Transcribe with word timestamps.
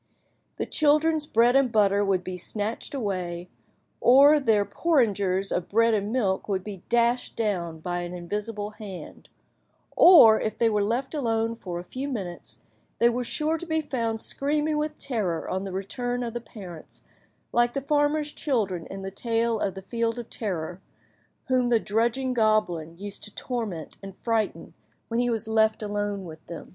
The 0.57 0.65
children's 0.65 1.27
bread 1.27 1.55
and 1.55 1.71
butter 1.71 2.03
would 2.03 2.23
be 2.23 2.35
snatched 2.35 2.95
away, 2.95 3.49
or 3.99 4.39
their 4.39 4.65
porringers 4.65 5.51
of 5.51 5.69
bread 5.69 5.93
and 5.93 6.11
milk 6.11 6.49
would 6.49 6.63
be 6.63 6.81
dashed 6.89 7.35
down 7.35 7.79
by 7.81 8.01
an 8.01 8.15
invisible 8.15 8.71
hand; 8.71 9.29
or 9.95 10.39
if 10.41 10.57
they 10.57 10.71
were 10.71 10.81
left 10.81 11.13
alone 11.13 11.55
for 11.55 11.77
a 11.77 11.83
few 11.83 12.07
minutes, 12.07 12.57
they 12.97 13.09
were 13.09 13.23
sure 13.23 13.59
to 13.59 13.65
be 13.67 13.79
found 13.81 14.19
screaming 14.19 14.79
with 14.79 14.97
terror 14.97 15.47
on 15.47 15.65
the 15.65 15.71
return 15.71 16.23
of 16.23 16.33
the 16.33 16.41
parents, 16.41 17.03
like 17.51 17.75
the 17.75 17.79
farmer's 17.81 18.31
children 18.33 18.87
in 18.87 19.03
the 19.03 19.11
tale 19.11 19.59
of 19.59 19.75
the 19.75 19.83
Field 19.83 20.17
of 20.17 20.31
Terror, 20.31 20.81
whom 21.45 21.69
the 21.69 21.79
"drudging 21.79 22.33
goblin" 22.33 22.97
used 22.97 23.23
to 23.25 23.35
torment 23.35 23.97
and 24.01 24.17
frighten 24.23 24.73
when 25.09 25.19
he 25.19 25.29
was 25.29 25.47
left 25.47 25.83
alone 25.83 26.25
with 26.25 26.43
them. 26.47 26.69